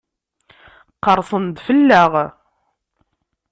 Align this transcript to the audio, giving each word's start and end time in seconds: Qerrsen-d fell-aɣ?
Qerrsen-d 1.03 1.57
fell-aɣ? 1.65 2.11